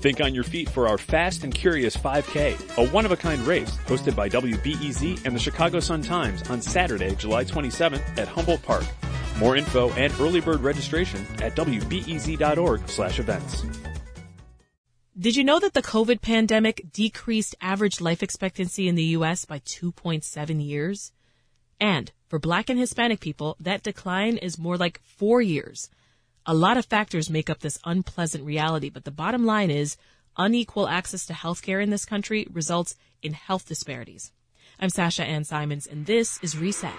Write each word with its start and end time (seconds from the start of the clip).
Think 0.00 0.20
on 0.20 0.32
your 0.32 0.44
feet 0.44 0.68
for 0.68 0.86
our 0.86 0.96
Fast 0.96 1.42
and 1.42 1.52
Curious 1.52 1.96
5K, 1.96 2.78
a 2.78 2.88
one-of-a-kind 2.90 3.40
race 3.40 3.76
hosted 3.86 4.14
by 4.14 4.28
WBEZ 4.28 5.26
and 5.26 5.34
the 5.34 5.40
Chicago 5.40 5.80
Sun-Times 5.80 6.48
on 6.50 6.62
Saturday, 6.62 7.16
July 7.16 7.44
27th 7.44 8.16
at 8.16 8.28
Humboldt 8.28 8.62
Park. 8.62 8.84
More 9.38 9.56
info 9.56 9.90
and 9.94 10.12
early 10.20 10.40
bird 10.40 10.60
registration 10.60 11.26
at 11.42 11.56
wbez.org 11.56 12.88
slash 12.88 13.18
events. 13.18 13.64
Did 15.18 15.34
you 15.34 15.42
know 15.42 15.58
that 15.58 15.74
the 15.74 15.82
COVID 15.82 16.20
pandemic 16.20 16.92
decreased 16.92 17.56
average 17.60 18.00
life 18.00 18.22
expectancy 18.22 18.86
in 18.86 18.94
the 18.94 19.02
U.S. 19.18 19.44
by 19.44 19.58
2.7 19.58 20.64
years? 20.64 21.10
And 21.80 22.12
for 22.28 22.38
black 22.38 22.70
and 22.70 22.78
Hispanic 22.78 23.18
people, 23.18 23.56
that 23.58 23.82
decline 23.82 24.36
is 24.36 24.60
more 24.60 24.76
like 24.76 25.00
four 25.02 25.42
years. 25.42 25.90
A 26.50 26.54
lot 26.54 26.78
of 26.78 26.86
factors 26.86 27.28
make 27.28 27.50
up 27.50 27.58
this 27.58 27.78
unpleasant 27.84 28.42
reality, 28.42 28.88
but 28.88 29.04
the 29.04 29.10
bottom 29.10 29.44
line 29.44 29.70
is 29.70 29.98
unequal 30.38 30.88
access 30.88 31.26
to 31.26 31.34
healthcare 31.34 31.82
in 31.82 31.90
this 31.90 32.06
country 32.06 32.46
results 32.50 32.96
in 33.20 33.34
health 33.34 33.68
disparities. 33.68 34.32
I'm 34.80 34.88
Sasha 34.88 35.24
Ann 35.24 35.44
Simons, 35.44 35.86
and 35.86 36.06
this 36.06 36.38
is 36.42 36.56
Reset. 36.56 36.94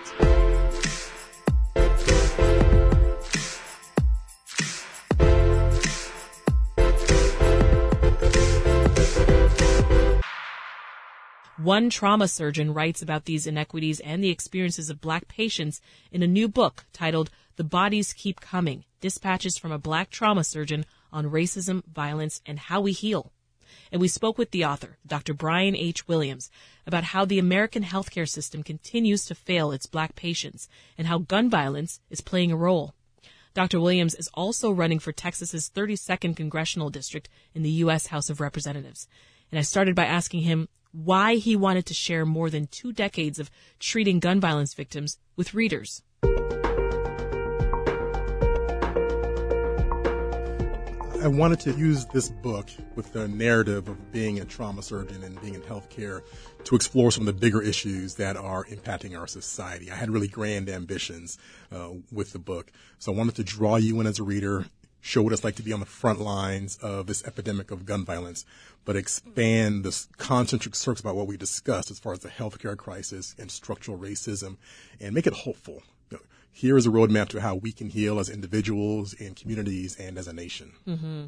One 11.57 11.89
trauma 11.89 12.27
surgeon 12.27 12.73
writes 12.75 13.01
about 13.01 13.25
these 13.25 13.47
inequities 13.47 13.99
and 13.99 14.23
the 14.23 14.29
experiences 14.29 14.91
of 14.91 15.01
black 15.01 15.27
patients 15.27 15.81
in 16.11 16.21
a 16.21 16.27
new 16.27 16.47
book 16.47 16.85
titled 16.93 17.31
The 17.59 17.65
Bodies 17.65 18.13
Keep 18.13 18.39
Coming 18.39 18.85
Dispatches 19.01 19.57
from 19.57 19.73
a 19.73 19.77
Black 19.77 20.09
Trauma 20.09 20.45
Surgeon 20.45 20.85
on 21.11 21.25
Racism, 21.25 21.85
Violence, 21.85 22.41
and 22.45 22.57
How 22.57 22.79
We 22.79 22.93
Heal. 22.93 23.33
And 23.91 23.99
we 23.99 24.07
spoke 24.07 24.37
with 24.37 24.51
the 24.51 24.63
author, 24.63 24.97
Dr. 25.05 25.33
Brian 25.33 25.75
H. 25.75 26.07
Williams, 26.07 26.49
about 26.87 27.03
how 27.03 27.25
the 27.25 27.37
American 27.37 27.83
healthcare 27.83 28.29
system 28.29 28.63
continues 28.63 29.25
to 29.25 29.35
fail 29.35 29.73
its 29.73 29.87
black 29.87 30.15
patients 30.15 30.69
and 30.97 31.07
how 31.07 31.17
gun 31.17 31.49
violence 31.49 31.99
is 32.09 32.21
playing 32.21 32.53
a 32.53 32.55
role. 32.55 32.93
Dr. 33.53 33.81
Williams 33.81 34.15
is 34.15 34.29
also 34.33 34.71
running 34.71 34.99
for 34.99 35.11
Texas's 35.11 35.69
32nd 35.69 36.37
congressional 36.37 36.89
district 36.89 37.27
in 37.53 37.61
the 37.61 37.83
U.S. 37.83 38.07
House 38.07 38.29
of 38.29 38.39
Representatives. 38.39 39.05
And 39.51 39.59
I 39.59 39.63
started 39.63 39.95
by 39.95 40.05
asking 40.05 40.43
him 40.43 40.69
why 40.93 41.35
he 41.35 41.57
wanted 41.57 41.85
to 41.87 41.93
share 41.93 42.25
more 42.25 42.49
than 42.49 42.67
two 42.67 42.93
decades 42.93 43.37
of 43.37 43.51
treating 43.79 44.21
gun 44.21 44.39
violence 44.39 44.73
victims 44.73 45.17
with 45.35 45.53
readers. 45.53 46.03
I 51.21 51.27
wanted 51.27 51.59
to 51.61 51.73
use 51.73 52.05
this 52.05 52.29
book 52.29 52.69
with 52.95 53.11
the 53.11 53.27
narrative 53.27 53.89
of 53.89 54.11
being 54.13 54.39
a 54.39 54.45
trauma 54.45 54.81
surgeon 54.81 55.21
and 55.21 55.39
being 55.41 55.53
in 55.53 55.61
healthcare 55.61 56.21
to 56.63 56.75
explore 56.75 57.11
some 57.11 57.27
of 57.27 57.35
the 57.35 57.41
bigger 57.41 57.61
issues 57.61 58.15
that 58.15 58.37
are 58.37 58.63
impacting 58.65 59.19
our 59.19 59.27
society. 59.27 59.91
I 59.91 59.95
had 59.95 60.09
really 60.09 60.29
grand 60.29 60.69
ambitions 60.69 61.37
uh, 61.73 61.89
with 62.09 62.31
the 62.31 62.39
book. 62.39 62.71
So 62.99 63.11
I 63.11 63.17
wanted 63.17 63.35
to 63.35 63.43
draw 63.43 63.75
you 63.75 63.99
in 63.99 64.07
as 64.07 64.19
a 64.19 64.23
reader, 64.23 64.67
show 65.01 65.21
what 65.21 65.33
it's 65.33 65.43
like 65.43 65.55
to 65.55 65.61
be 65.61 65.73
on 65.73 65.81
the 65.81 65.85
front 65.85 66.21
lines 66.21 66.77
of 66.77 67.07
this 67.07 67.25
epidemic 67.25 67.69
of 67.69 67.85
gun 67.85 68.05
violence, 68.05 68.45
but 68.85 68.95
expand 68.95 69.83
the 69.83 70.05
concentric 70.17 70.73
circles 70.73 71.01
about 71.01 71.17
what 71.17 71.27
we 71.27 71.35
discussed 71.35 71.91
as 71.91 71.99
far 71.99 72.13
as 72.13 72.19
the 72.19 72.29
healthcare 72.29 72.77
crisis 72.77 73.35
and 73.37 73.51
structural 73.51 73.97
racism 73.97 74.55
and 75.01 75.13
make 75.13 75.27
it 75.27 75.33
hopeful 75.33 75.83
here 76.51 76.75
is 76.75 76.85
a 76.85 76.89
roadmap 76.89 77.29
to 77.29 77.39
how 77.39 77.55
we 77.55 77.71
can 77.71 77.89
heal 77.89 78.19
as 78.19 78.29
individuals 78.29 79.13
and 79.17 79.33
communities 79.35 79.95
and 79.97 80.17
as 80.17 80.27
a 80.27 80.33
nation. 80.33 80.73
Mm-hmm. 80.85 81.25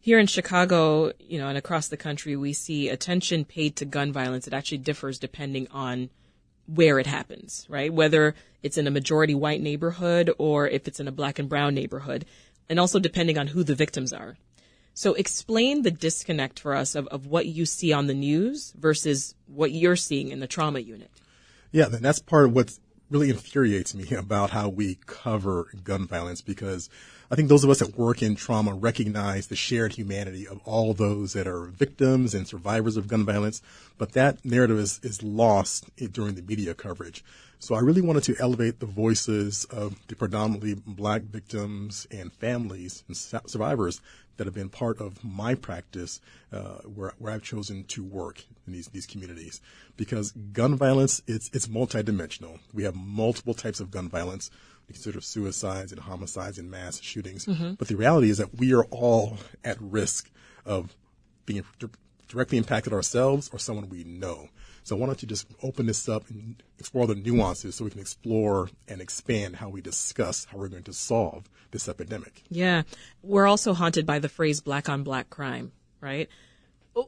Here 0.00 0.18
in 0.18 0.26
Chicago, 0.26 1.12
you 1.20 1.38
know, 1.38 1.46
and 1.46 1.56
across 1.56 1.86
the 1.86 1.96
country, 1.96 2.34
we 2.34 2.52
see 2.52 2.88
attention 2.88 3.44
paid 3.44 3.76
to 3.76 3.84
gun 3.84 4.12
violence. 4.12 4.48
It 4.48 4.54
actually 4.54 4.78
differs 4.78 5.20
depending 5.20 5.68
on 5.70 6.10
where 6.66 6.98
it 6.98 7.06
happens, 7.06 7.64
right? 7.68 7.92
Whether 7.92 8.34
it's 8.64 8.76
in 8.76 8.88
a 8.88 8.90
majority 8.90 9.36
white 9.36 9.60
neighborhood 9.60 10.30
or 10.38 10.66
if 10.66 10.88
it's 10.88 10.98
in 10.98 11.06
a 11.06 11.12
black 11.12 11.38
and 11.38 11.48
brown 11.48 11.74
neighborhood, 11.74 12.24
and 12.68 12.80
also 12.80 12.98
depending 12.98 13.38
on 13.38 13.48
who 13.48 13.62
the 13.62 13.76
victims 13.76 14.12
are. 14.12 14.36
So 14.94 15.14
explain 15.14 15.82
the 15.82 15.90
disconnect 15.90 16.58
for 16.58 16.74
us 16.74 16.94
of, 16.96 17.06
of 17.08 17.26
what 17.26 17.46
you 17.46 17.66
see 17.66 17.92
on 17.92 18.08
the 18.08 18.14
news 18.14 18.74
versus 18.76 19.36
what 19.46 19.70
you're 19.70 19.94
seeing 19.94 20.30
in 20.30 20.40
the 20.40 20.46
trauma 20.46 20.80
unit. 20.80 21.10
Yeah, 21.70 21.86
that's 21.88 22.18
part 22.18 22.46
of 22.46 22.52
what's 22.52 22.80
really 23.12 23.30
infuriates 23.30 23.94
me 23.94 24.10
about 24.16 24.50
how 24.50 24.68
we 24.68 24.98
cover 25.06 25.68
gun 25.84 26.06
violence 26.06 26.40
because 26.40 26.88
I 27.30 27.34
think 27.34 27.48
those 27.48 27.64
of 27.64 27.70
us 27.70 27.78
that 27.78 27.96
work 27.96 28.22
in 28.22 28.34
trauma 28.34 28.74
recognize 28.74 29.46
the 29.46 29.56
shared 29.56 29.92
humanity 29.92 30.46
of 30.46 30.60
all 30.64 30.92
those 30.92 31.32
that 31.32 31.46
are 31.46 31.64
victims 31.64 32.34
and 32.34 32.46
survivors 32.46 32.96
of 32.96 33.08
gun 33.08 33.24
violence, 33.24 33.62
but 33.96 34.12
that 34.12 34.44
narrative 34.44 34.78
is, 34.78 35.00
is 35.02 35.22
lost 35.22 35.88
during 36.12 36.34
the 36.34 36.42
media 36.42 36.74
coverage. 36.74 37.24
So 37.58 37.74
I 37.76 37.80
really 37.80 38.02
wanted 38.02 38.24
to 38.24 38.36
elevate 38.40 38.80
the 38.80 38.86
voices 38.86 39.64
of 39.66 39.94
the 40.08 40.16
predominantly 40.16 40.74
black 40.74 41.22
victims 41.22 42.06
and 42.10 42.32
families 42.32 43.04
and 43.06 43.16
survivors 43.16 44.00
that 44.36 44.46
have 44.46 44.54
been 44.54 44.68
part 44.68 45.00
of 45.00 45.22
my 45.24 45.54
practice 45.54 46.20
uh, 46.52 46.78
where, 46.84 47.12
where 47.18 47.32
I've 47.32 47.42
chosen 47.42 47.84
to 47.84 48.02
work 48.02 48.44
in 48.66 48.72
these, 48.72 48.88
these 48.88 49.06
communities. 49.06 49.60
Because 49.96 50.32
gun 50.32 50.76
violence, 50.76 51.22
it's, 51.26 51.50
it's 51.52 51.68
multidimensional. 51.68 52.58
We 52.72 52.84
have 52.84 52.94
multiple 52.94 53.54
types 53.54 53.80
of 53.80 53.90
gun 53.90 54.08
violence. 54.08 54.50
We 54.88 54.94
consider 54.94 55.20
suicides 55.20 55.92
and 55.92 56.00
homicides 56.00 56.58
and 56.58 56.70
mass 56.70 57.00
shootings. 57.00 57.46
Mm-hmm. 57.46 57.74
But 57.74 57.88
the 57.88 57.96
reality 57.96 58.30
is 58.30 58.38
that 58.38 58.58
we 58.58 58.74
are 58.74 58.84
all 58.84 59.38
at 59.64 59.80
risk 59.80 60.30
of 60.64 60.96
being 61.46 61.64
directly 62.28 62.58
impacted 62.58 62.92
ourselves 62.92 63.50
or 63.52 63.58
someone 63.58 63.88
we 63.88 64.04
know. 64.04 64.48
So 64.84 64.96
why 64.96 65.06
don't 65.06 65.22
you 65.22 65.28
just 65.28 65.46
open 65.62 65.86
this 65.86 66.08
up 66.08 66.28
and 66.28 66.62
explore 66.78 67.06
the 67.06 67.14
nuances 67.14 67.76
so 67.76 67.84
we 67.84 67.90
can 67.90 68.00
explore 68.00 68.68
and 68.88 69.00
expand 69.00 69.56
how 69.56 69.68
we 69.68 69.80
discuss 69.80 70.44
how 70.44 70.58
we're 70.58 70.68
going 70.68 70.82
to 70.84 70.92
solve 70.92 71.48
this 71.70 71.88
epidemic. 71.88 72.42
Yeah. 72.48 72.82
We're 73.22 73.46
also 73.46 73.74
haunted 73.74 74.06
by 74.06 74.18
the 74.18 74.28
phrase 74.28 74.60
black 74.60 74.88
on 74.88 75.04
black 75.04 75.30
crime, 75.30 75.72
right? 76.00 76.28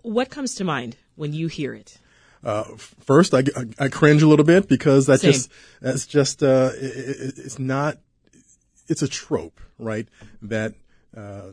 What 0.02 0.30
comes 0.30 0.54
to 0.56 0.64
mind 0.64 0.96
when 1.16 1.32
you 1.32 1.48
hear 1.48 1.74
it? 1.74 1.98
Uh, 2.42 2.64
first, 2.76 3.34
I, 3.34 3.38
I, 3.56 3.84
I, 3.84 3.88
cringe 3.88 4.22
a 4.22 4.28
little 4.28 4.44
bit 4.44 4.68
because 4.68 5.06
that's 5.06 5.22
Same. 5.22 5.32
just, 5.32 5.50
that's 5.80 6.06
just, 6.06 6.42
uh, 6.42 6.70
it, 6.74 7.38
it's 7.38 7.58
not, 7.58 7.98
it's 8.86 9.00
a 9.00 9.08
trope, 9.08 9.60
right? 9.78 10.06
That, 10.42 10.74
uh, 11.16 11.52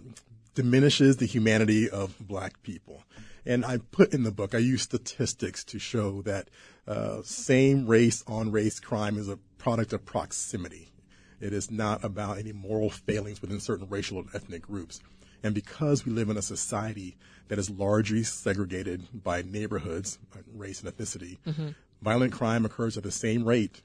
diminishes 0.53 1.17
the 1.17 1.25
humanity 1.25 1.89
of 1.89 2.15
black 2.19 2.61
people. 2.61 3.03
And 3.45 3.65
I 3.65 3.77
put 3.77 4.13
in 4.13 4.23
the 4.23 4.31
book, 4.31 4.53
I 4.53 4.59
use 4.59 4.83
statistics 4.83 5.63
to 5.65 5.79
show 5.79 6.21
that 6.23 6.49
uh, 6.87 7.21
same 7.23 7.87
race 7.87 8.23
on 8.27 8.51
race 8.51 8.79
crime 8.79 9.17
is 9.17 9.29
a 9.29 9.39
product 9.57 9.93
of 9.93 10.05
proximity. 10.05 10.91
It 11.39 11.53
is 11.53 11.71
not 11.71 12.03
about 12.03 12.37
any 12.37 12.51
moral 12.51 12.91
failings 12.91 13.41
within 13.41 13.59
certain 13.59 13.89
racial 13.89 14.19
and 14.19 14.29
ethnic 14.33 14.61
groups. 14.61 15.01
And 15.43 15.55
because 15.55 16.05
we 16.05 16.11
live 16.11 16.29
in 16.29 16.37
a 16.37 16.41
society 16.41 17.17
that 17.47 17.57
is 17.57 17.69
largely 17.69 18.23
segregated 18.23 19.23
by 19.23 19.41
neighborhoods, 19.41 20.19
race 20.53 20.83
and 20.83 20.95
ethnicity, 20.95 21.39
mm-hmm. 21.45 21.69
violent 22.01 22.33
crime 22.33 22.63
occurs 22.63 22.95
at 22.95 23.03
the 23.03 23.11
same 23.11 23.43
rate 23.43 23.81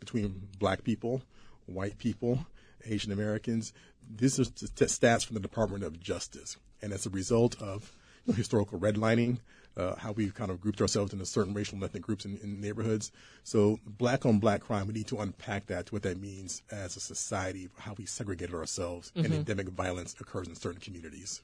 between 0.00 0.48
black 0.58 0.82
people, 0.82 1.22
white 1.66 1.98
people, 1.98 2.46
Asian 2.84 3.12
Americans. 3.12 3.72
These 4.16 4.40
are 4.40 4.44
stats 4.44 5.24
from 5.24 5.34
the 5.34 5.40
Department 5.40 5.84
of 5.84 6.00
Justice. 6.00 6.56
And 6.80 6.92
as 6.92 7.06
a 7.06 7.10
result 7.10 7.60
of 7.62 7.94
historical 8.34 8.78
redlining, 8.78 9.38
uh, 9.76 9.96
how 9.96 10.12
we've 10.12 10.34
kind 10.34 10.50
of 10.50 10.60
grouped 10.60 10.80
ourselves 10.80 11.12
into 11.12 11.24
certain 11.24 11.54
racial 11.54 11.76
and 11.76 11.84
ethnic 11.84 12.02
groups 12.02 12.24
in, 12.24 12.38
in, 12.42 12.60
neighborhoods. 12.60 13.10
So 13.42 13.78
black 13.86 14.26
on 14.26 14.38
black 14.38 14.60
crime, 14.60 14.86
we 14.86 14.92
need 14.92 15.06
to 15.08 15.20
unpack 15.20 15.66
that, 15.66 15.92
what 15.92 16.02
that 16.02 16.20
means 16.20 16.62
as 16.70 16.96
a 16.96 17.00
society, 17.00 17.68
how 17.78 17.94
we 17.94 18.06
segregated 18.06 18.54
ourselves, 18.54 19.10
mm-hmm. 19.16 19.24
and 19.24 19.34
endemic 19.34 19.68
violence 19.68 20.14
occurs 20.20 20.48
in 20.48 20.54
certain 20.54 20.80
communities. 20.80 21.42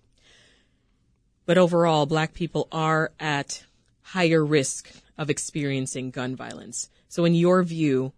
But 1.47 1.59
overall, 1.59 2.05
black 2.05 2.35
people 2.35 2.69
are 2.71 3.13
at 3.19 3.65
higher 4.03 4.45
risk 4.45 4.91
of 5.17 5.31
experiencing 5.31 6.11
gun 6.11 6.37
violence. 6.37 6.91
So 7.09 7.25
in 7.25 7.35
your 7.35 7.63
view, 7.63 8.13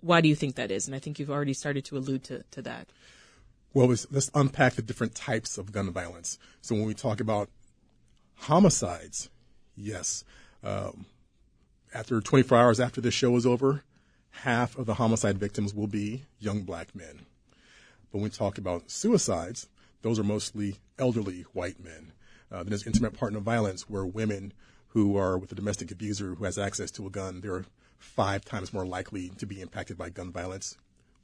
why 0.00 0.20
do 0.20 0.28
you 0.28 0.34
think 0.34 0.56
that 0.56 0.72
is? 0.72 0.86
And 0.86 0.94
I 0.96 0.98
think 0.98 1.18
you've 1.18 1.30
already 1.30 1.54
started 1.54 1.84
to 1.86 1.96
allude 1.96 2.24
to, 2.24 2.42
to 2.50 2.62
that. 2.62 2.88
Well, 3.72 3.86
let's, 3.86 4.06
let's 4.10 4.30
unpack 4.34 4.74
the 4.74 4.82
different 4.82 5.14
types 5.14 5.56
of 5.56 5.72
gun 5.72 5.90
violence. 5.92 6.38
So 6.60 6.74
when 6.74 6.84
we 6.84 6.94
talk 6.94 7.20
about 7.20 7.48
homicides, 8.36 9.30
yes. 9.76 10.24
Um, 10.62 11.06
after 11.94 12.20
24 12.20 12.56
hours 12.56 12.80
after 12.80 13.00
this 13.00 13.14
show 13.14 13.36
is 13.36 13.46
over, 13.46 13.82
half 14.30 14.76
of 14.78 14.86
the 14.86 14.94
homicide 14.94 15.38
victims 15.38 15.74
will 15.74 15.86
be 15.86 16.24
young 16.38 16.62
black 16.62 16.94
men. 16.94 17.26
But 18.10 18.18
when 18.18 18.24
we 18.24 18.30
talk 18.30 18.58
about 18.58 18.90
suicides, 18.90 19.68
those 20.02 20.18
are 20.18 20.24
mostly 20.24 20.76
elderly 20.98 21.42
white 21.52 21.82
men. 21.82 22.12
Uh, 22.50 22.58
then 22.58 22.68
there's 22.68 22.86
intimate 22.86 23.14
partner 23.14 23.40
violence 23.40 23.88
where 23.88 24.04
women 24.04 24.52
who 24.88 25.16
are 25.16 25.38
with 25.38 25.50
a 25.52 25.54
domestic 25.54 25.90
abuser 25.90 26.34
who 26.34 26.44
has 26.44 26.58
access 26.58 26.90
to 26.90 27.06
a 27.06 27.10
gun, 27.10 27.40
they're 27.40 27.64
five 27.98 28.44
times 28.44 28.72
more 28.72 28.84
likely 28.84 29.30
to 29.30 29.46
be 29.46 29.60
impacted 29.60 29.96
by 29.96 30.10
gun 30.10 30.30
violence. 30.30 30.76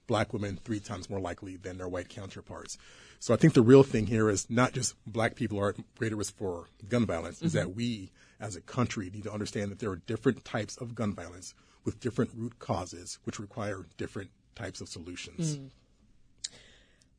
Black 0.07 0.33
women 0.33 0.59
three 0.65 0.81
times 0.81 1.11
more 1.11 1.21
likely 1.21 1.57
than 1.57 1.77
their 1.77 1.89
white 1.89 2.09
counterparts. 2.09 2.79
So 3.21 3.35
I 3.35 3.37
think 3.37 3.55
the 3.55 3.63
real 3.63 3.83
thing 3.83 4.07
here 4.07 4.31
is 4.31 4.49
not 4.49 4.73
just 4.73 4.95
black 5.07 5.35
people 5.35 5.59
are 5.59 5.71
at 5.71 5.77
greater 5.97 6.17
risk 6.17 6.37
for 6.37 6.67
gun 6.89 7.05
violence, 7.07 7.37
mm-hmm. 7.37 7.47
is 7.47 7.53
that 7.55 7.75
we 7.75 8.11
as 8.41 8.55
a 8.55 8.61
country 8.61 9.11
need 9.11 9.25
to 9.25 9.33
understand 9.33 9.71
that 9.71 9.81
there 9.81 9.91
are 9.91 9.97
different 9.97 10.45
types 10.45 10.77
of 10.77 10.95
gun 10.95 11.15
violence 11.15 11.55
with 11.85 12.01
different 12.01 12.31
root 12.37 12.59
causes, 12.59 13.19
which 13.25 13.41
require 13.41 13.87
different 13.97 14.31
types 14.55 14.81
of 14.81 14.89
solutions. 14.89 15.57
Mm. 15.57 15.71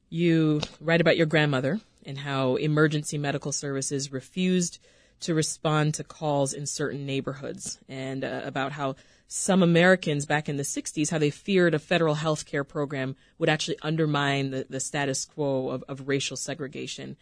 You 0.09 0.61
write 0.79 1.01
about 1.01 1.17
your 1.17 1.25
grandmother 1.25 1.79
and 2.05 2.17
how 2.17 2.55
emergency 2.55 3.17
medical 3.17 3.51
services 3.51 4.11
refused 4.11 4.79
to 5.21 5.33
respond 5.33 5.93
to 5.95 6.03
calls 6.03 6.53
in 6.53 6.65
certain 6.65 7.05
neighborhoods, 7.05 7.79
and 7.87 8.23
uh, 8.23 8.41
about 8.43 8.71
how 8.71 8.95
some 9.27 9.61
Americans 9.61 10.25
back 10.25 10.49
in 10.49 10.57
the 10.57 10.63
60s, 10.63 11.11
how 11.11 11.19
they 11.19 11.29
feared 11.29 11.75
a 11.75 11.79
federal 11.79 12.15
health 12.15 12.45
care 12.45 12.63
program 12.63 13.15
would 13.37 13.47
actually 13.47 13.77
undermine 13.83 14.49
the, 14.49 14.65
the 14.69 14.79
status 14.79 15.25
quo 15.25 15.69
of, 15.69 15.83
of 15.87 16.07
racial 16.07 16.35
segregation. 16.35 17.15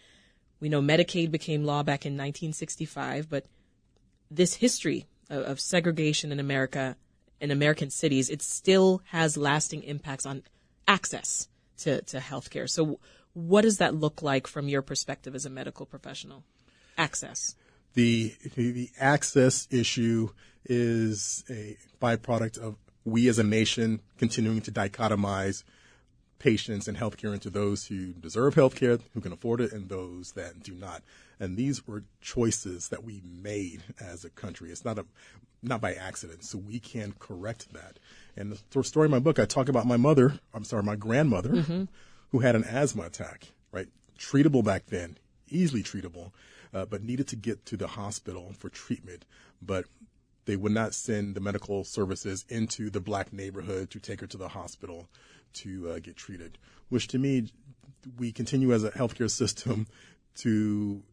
We 0.61 0.69
know 0.69 0.81
Medicaid 0.81 1.31
became 1.31 1.65
law 1.65 1.83
back 1.83 2.05
in 2.05 2.13
1965, 2.13 3.29
but 3.29 3.45
this 4.31 4.55
history 4.55 5.05
of, 5.29 5.43
of 5.43 5.59
segregation 5.59 6.31
in 6.31 6.39
America, 6.39 6.95
in 7.41 7.51
American 7.51 7.89
cities, 7.89 8.29
it 8.29 8.41
still 8.41 9.01
has 9.07 9.35
lasting 9.35 9.83
impacts 9.83 10.25
on 10.25 10.43
access 10.87 11.49
to, 11.79 12.01
to 12.03 12.19
health 12.21 12.49
care. 12.49 12.67
So, 12.67 12.99
what 13.33 13.61
does 13.61 13.77
that 13.77 13.93
look 13.93 14.21
like 14.21 14.47
from 14.47 14.67
your 14.67 14.81
perspective 14.81 15.35
as 15.35 15.45
a 15.45 15.49
medical 15.49 15.85
professional? 15.85 16.43
Access. 16.97 17.55
The, 17.93 18.35
the 18.55 18.89
access 18.99 19.67
issue 19.71 20.29
is 20.65 21.43
a 21.49 21.77
byproduct 22.01 22.57
of 22.57 22.75
we 23.05 23.27
as 23.29 23.39
a 23.39 23.43
nation 23.43 24.01
continuing 24.17 24.61
to 24.61 24.71
dichotomize 24.71 25.63
patients 26.39 26.87
and 26.87 26.97
healthcare 26.97 27.33
into 27.33 27.49
those 27.49 27.87
who 27.87 28.13
deserve 28.13 28.55
healthcare, 28.55 29.01
who 29.13 29.21
can 29.21 29.31
afford 29.31 29.61
it, 29.61 29.71
and 29.71 29.89
those 29.89 30.33
that 30.33 30.61
do 30.61 30.73
not. 30.73 31.01
And 31.39 31.57
these 31.57 31.87
were 31.87 32.03
choices 32.21 32.89
that 32.89 33.03
we 33.03 33.21
made 33.25 33.83
as 33.99 34.25
a 34.25 34.29
country. 34.29 34.71
It's 34.71 34.85
not 34.85 34.99
a 34.99 35.05
not 35.63 35.81
by 35.81 35.93
accident. 35.93 36.43
So 36.43 36.57
we 36.57 36.79
can 36.79 37.13
correct 37.17 37.73
that. 37.73 37.97
And 38.35 38.57
the 38.69 38.83
story 38.83 39.05
in 39.05 39.11
my 39.11 39.19
book, 39.19 39.39
I 39.39 39.45
talk 39.45 39.69
about 39.69 39.87
my 39.87 39.97
mother. 39.97 40.39
I'm 40.53 40.63
sorry, 40.63 40.83
my 40.83 40.95
grandmother, 40.95 41.49
mm-hmm. 41.49 41.83
who 42.31 42.39
had 42.39 42.55
an 42.55 42.63
asthma 42.63 43.03
attack. 43.03 43.47
Right, 43.71 43.87
treatable 44.19 44.63
back 44.63 44.87
then, 44.87 45.17
easily 45.49 45.83
treatable, 45.83 46.31
uh, 46.73 46.85
but 46.85 47.03
needed 47.03 47.27
to 47.29 47.35
get 47.35 47.65
to 47.65 47.77
the 47.77 47.87
hospital 47.87 48.53
for 48.57 48.69
treatment. 48.69 49.25
But 49.61 49.85
they 50.45 50.55
would 50.55 50.71
not 50.71 50.93
send 50.93 51.35
the 51.35 51.41
medical 51.41 51.83
services 51.83 52.45
into 52.49 52.89
the 52.89 53.01
black 53.01 53.33
neighborhood 53.33 53.91
to 53.91 53.99
take 53.99 54.21
her 54.21 54.27
to 54.27 54.37
the 54.37 54.47
hospital 54.47 55.09
to 55.53 55.89
uh, 55.89 55.99
get 55.99 56.15
treated. 56.15 56.57
Which 56.89 57.07
to 57.09 57.19
me, 57.19 57.51
we 58.17 58.31
continue 58.31 58.73
as 58.73 58.83
a 58.83 58.91
healthcare 58.91 59.29
system 59.29 59.87
to 60.35 61.03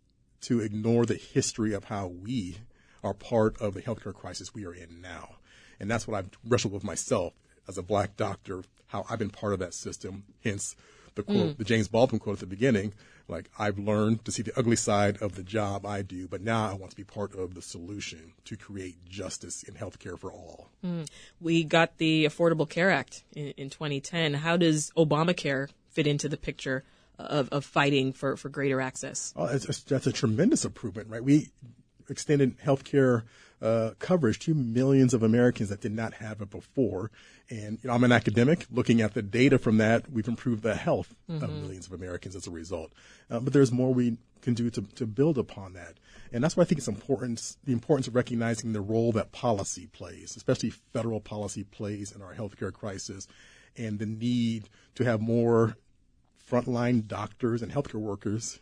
to 0.42 0.60
ignore 0.60 1.06
the 1.06 1.14
history 1.14 1.72
of 1.72 1.84
how 1.84 2.06
we 2.06 2.58
are 3.02 3.14
part 3.14 3.60
of 3.60 3.74
the 3.74 3.80
healthcare 3.80 4.14
crisis 4.14 4.54
we 4.54 4.66
are 4.66 4.74
in 4.74 5.00
now. 5.00 5.36
And 5.80 5.90
that's 5.90 6.06
what 6.06 6.16
I've 6.18 6.30
wrestled 6.46 6.74
with 6.74 6.84
myself 6.84 7.32
as 7.66 7.78
a 7.78 7.82
black 7.82 8.16
doctor, 8.16 8.62
how 8.88 9.06
I've 9.08 9.18
been 9.18 9.30
part 9.30 9.54
of 9.54 9.58
that 9.60 9.74
system. 9.74 10.24
Hence 10.42 10.76
the 11.14 11.22
quote, 11.22 11.36
mm. 11.36 11.56
the 11.56 11.64
James 11.64 11.88
Baldwin 11.88 12.20
quote 12.20 12.34
at 12.34 12.40
the 12.40 12.46
beginning, 12.46 12.92
like 13.28 13.50
I've 13.58 13.78
learned 13.78 14.24
to 14.24 14.32
see 14.32 14.42
the 14.42 14.56
ugly 14.58 14.76
side 14.76 15.18
of 15.22 15.34
the 15.34 15.42
job 15.42 15.86
I 15.86 16.02
do, 16.02 16.28
but 16.28 16.42
now 16.42 16.68
I 16.68 16.74
want 16.74 16.90
to 16.90 16.96
be 16.96 17.04
part 17.04 17.34
of 17.34 17.54
the 17.54 17.62
solution 17.62 18.32
to 18.44 18.56
create 18.56 19.04
justice 19.08 19.62
in 19.62 19.74
healthcare 19.74 20.18
for 20.18 20.32
all. 20.32 20.68
Mm. 20.84 21.08
We 21.40 21.64
got 21.64 21.98
the 21.98 22.26
Affordable 22.26 22.68
Care 22.68 22.90
Act 22.90 23.24
in, 23.34 23.48
in 23.56 23.70
2010. 23.70 24.34
How 24.34 24.56
does 24.56 24.92
Obamacare 24.96 25.70
fit 25.90 26.06
into 26.06 26.28
the 26.28 26.36
picture 26.36 26.84
of, 27.18 27.48
of 27.50 27.64
fighting 27.64 28.12
for, 28.12 28.36
for 28.36 28.48
greater 28.48 28.80
access? 28.80 29.32
Oh, 29.36 29.46
it's, 29.46 29.82
that's 29.84 30.06
a 30.06 30.12
tremendous 30.12 30.64
improvement, 30.64 31.08
right? 31.08 31.24
We 31.24 31.48
extended 32.08 32.58
healthcare 32.58 33.22
uh, 33.62 33.92
coverage 33.98 34.38
to 34.40 34.54
millions 34.54 35.14
of 35.14 35.22
Americans 35.22 35.70
that 35.70 35.80
did 35.80 35.92
not 35.92 36.14
have 36.14 36.42
it 36.42 36.50
before. 36.50 37.10
And 37.48 37.78
you 37.82 37.88
know, 37.88 37.94
I'm 37.94 38.04
an 38.04 38.12
academic. 38.12 38.66
Looking 38.70 39.00
at 39.00 39.14
the 39.14 39.22
data 39.22 39.58
from 39.58 39.78
that, 39.78 40.10
we've 40.10 40.28
improved 40.28 40.62
the 40.62 40.74
health 40.74 41.14
mm-hmm. 41.30 41.42
of 41.42 41.50
millions 41.50 41.86
of 41.86 41.92
Americans 41.92 42.36
as 42.36 42.46
a 42.46 42.50
result. 42.50 42.92
Uh, 43.30 43.40
but 43.40 43.52
there's 43.52 43.72
more 43.72 43.92
we 43.92 44.18
can 44.42 44.54
do 44.54 44.68
to, 44.70 44.82
to 44.82 45.06
build 45.06 45.38
upon 45.38 45.72
that. 45.72 45.94
And 46.32 46.44
that's 46.44 46.56
why 46.56 46.62
I 46.62 46.66
think 46.66 46.78
it's 46.78 46.88
important, 46.88 47.56
the 47.64 47.72
importance 47.72 48.06
of 48.06 48.14
recognizing 48.14 48.72
the 48.72 48.80
role 48.80 49.12
that 49.12 49.32
policy 49.32 49.86
plays, 49.86 50.36
especially 50.36 50.70
federal 50.70 51.20
policy 51.20 51.64
plays 51.64 52.12
in 52.12 52.20
our 52.20 52.34
healthcare 52.34 52.72
crisis, 52.72 53.26
and 53.76 53.98
the 53.98 54.06
need 54.06 54.68
to 54.96 55.04
have 55.04 55.20
more 55.20 55.76
frontline 56.50 57.06
doctors 57.06 57.62
and 57.62 57.72
healthcare 57.72 58.00
workers 58.00 58.60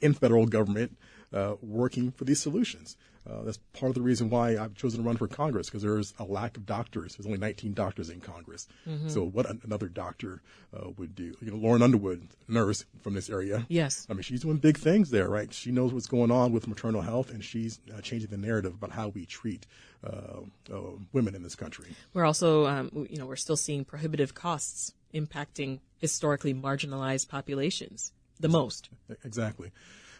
in 0.00 0.14
federal 0.14 0.46
government 0.46 0.96
uh, 1.32 1.54
working 1.60 2.10
for 2.10 2.24
these 2.24 2.40
solutions. 2.40 2.96
Uh, 3.28 3.42
that's 3.42 3.58
part 3.74 3.90
of 3.90 3.94
the 3.94 4.00
reason 4.00 4.30
why 4.30 4.56
I've 4.56 4.74
chosen 4.74 5.02
to 5.02 5.06
run 5.06 5.18
for 5.18 5.28
Congress 5.28 5.68
because 5.68 5.82
there's 5.82 6.14
a 6.18 6.24
lack 6.24 6.56
of 6.56 6.64
doctors. 6.64 7.14
There's 7.14 7.26
only 7.26 7.38
19 7.38 7.74
doctors 7.74 8.08
in 8.08 8.20
Congress. 8.20 8.66
Mm-hmm. 8.88 9.08
So 9.08 9.24
what 9.24 9.46
another 9.64 9.88
doctor 9.88 10.40
uh, 10.74 10.90
would 10.96 11.14
do? 11.14 11.34
You 11.42 11.50
know, 11.50 11.56
Lauren 11.58 11.82
Underwood, 11.82 12.26
nurse 12.46 12.86
from 13.02 13.12
this 13.12 13.28
area. 13.28 13.66
Yes. 13.68 14.06
I 14.08 14.14
mean, 14.14 14.22
she's 14.22 14.40
doing 14.40 14.56
big 14.56 14.78
things 14.78 15.10
there, 15.10 15.28
right? 15.28 15.52
She 15.52 15.70
knows 15.70 15.92
what's 15.92 16.06
going 16.06 16.30
on 16.30 16.52
with 16.52 16.66
maternal 16.66 17.02
health, 17.02 17.30
and 17.30 17.44
she's 17.44 17.80
uh, 17.94 18.00
changing 18.00 18.30
the 18.30 18.38
narrative 18.38 18.72
about 18.72 18.92
how 18.92 19.08
we 19.08 19.26
treat 19.26 19.66
uh, 20.02 20.40
uh, 20.72 20.80
women 21.12 21.34
in 21.34 21.42
this 21.42 21.54
country. 21.54 21.88
We're 22.14 22.24
also, 22.24 22.66
um, 22.66 23.06
you 23.10 23.18
know, 23.18 23.26
we're 23.26 23.36
still 23.36 23.56
seeing 23.56 23.84
prohibitive 23.84 24.34
costs 24.34 24.94
impacting 25.14 25.80
historically 25.98 26.54
marginalized 26.54 27.28
populations 27.28 28.12
the 28.40 28.48
most. 28.48 28.88
Exactly. 29.24 29.70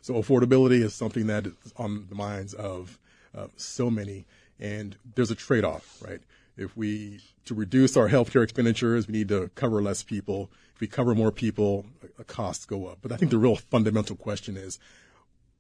So 0.09 0.15
affordability 0.15 0.83
is 0.83 0.95
something 0.95 1.27
that 1.27 1.47
is 1.47 1.55
on 1.77 2.07
the 2.09 2.15
minds 2.15 2.55
of 2.55 2.99
uh, 3.37 3.49
so 3.57 3.91
many, 3.91 4.25
and 4.59 4.97
there's 5.15 5.31
a 5.31 5.35
trade-off, 5.35 6.03
right? 6.03 6.23
If 6.57 6.75
we 6.79 7.21
to 7.45 7.55
reduce 7.55 7.95
our 7.95 8.09
healthcare 8.09 8.43
expenditures, 8.43 9.07
we 9.07 9.13
need 9.13 9.29
to 9.29 9.51
cover 9.55 9.83
less 9.83 10.03
people. 10.03 10.51
If 10.75 10.81
we 10.81 10.87
cover 10.87 11.15
more 11.15 11.31
people, 11.31 11.85
the 12.17 12.25
costs 12.25 12.65
go 12.65 12.87
up. 12.87 13.01
But 13.03 13.13
I 13.13 13.19
think 13.19 13.31
the 13.31 13.37
real 13.37 13.57
fundamental 13.57 14.17
question 14.17 14.57
is, 14.57 14.79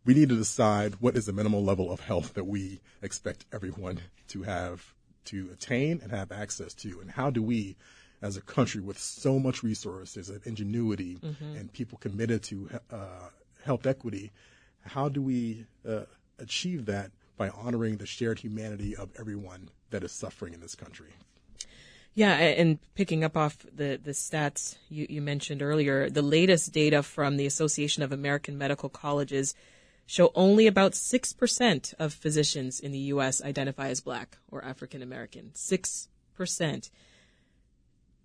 we 0.07 0.15
need 0.15 0.31
to 0.31 0.37
decide 0.37 0.95
what 0.95 1.15
is 1.15 1.27
the 1.27 1.35
minimal 1.35 1.63
level 1.63 1.93
of 1.93 2.01
health 2.01 2.33
that 2.33 2.47
we 2.47 2.81
expect 3.03 3.45
everyone 3.53 4.01
to 4.29 4.45
have 4.45 4.95
to 5.27 5.51
attain 5.53 6.01
and 6.03 6.11
have 6.11 6.33
access 6.33 6.73
to, 6.73 7.01
and 7.03 7.11
how 7.11 7.29
do 7.29 7.43
we 7.43 7.77
as 8.23 8.39
a 8.39 8.41
country 8.41 8.81
with 8.81 8.99
so 8.99 9.39
much 9.39 9.63
resources 9.63 10.31
and 10.31 10.41
ingenuity 10.47 11.17
mm-hmm. 11.17 11.55
and 11.57 11.71
people 11.71 11.99
committed 11.99 12.43
to 12.43 12.71
uh, 12.91 13.29
health 13.65 13.87
equity, 13.87 14.33
how 14.83 15.09
do 15.09 15.23
we 15.23 15.67
uh, 15.89 16.03
achieve 16.39 16.87
that 16.87 17.11
by 17.37 17.49
honoring 17.51 17.97
the 17.97 18.07
shared 18.07 18.41
humanity 18.41 18.97
of 18.97 19.11
everyone 19.19 19.71
that 19.91 20.03
is 20.03 20.13
suffering 20.13 20.55
in 20.55 20.61
this 20.61 20.75
country? 20.75 21.11
Yeah, 22.15 22.33
and 22.33 22.79
picking 22.95 23.23
up 23.23 23.37
off 23.37 23.59
the, 23.73 24.01
the 24.03 24.11
stats 24.11 24.77
you, 24.89 25.07
you 25.09 25.23
mentioned 25.23 25.63
earlier, 25.63 26.11
the 26.11 26.23
latest 26.23 26.73
data 26.73 27.03
from 27.03 27.37
the 27.37 27.47
Association 27.47 28.03
of 28.03 28.11
American 28.11 28.59
Medical 28.59 28.89
Colleges 28.89 29.55
show 30.05 30.33
only 30.35 30.67
about 30.67 30.93
6% 30.93 31.95
of 31.99 32.15
physicians 32.15 32.81
in 32.81 32.91
the 32.93 32.99
U.S. 32.99 33.43
identify 33.43 33.89
as 33.89 34.01
black 34.01 34.39
or 34.51 34.65
African 34.65 35.03
American. 35.03 35.53
6% 35.55 36.91